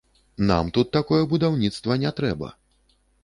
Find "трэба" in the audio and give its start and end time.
2.21-2.53